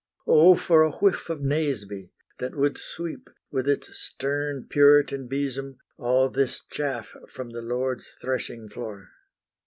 O 0.25 0.55
for 0.55 0.81
a 0.81 0.91
whiff 0.93 1.29
of 1.29 1.41
Naseby, 1.41 2.09
that 2.39 2.55
would 2.55 2.75
sweep, 2.79 3.29
With 3.51 3.67
its 3.69 3.95
stern 3.95 4.65
Puritan 4.67 5.27
besom, 5.27 5.77
all 5.99 6.27
this 6.27 6.59
chaff 6.71 7.15
From 7.29 7.51
the 7.51 7.61
Lord's 7.61 8.07
threshing 8.19 8.67
floor! 8.67 9.09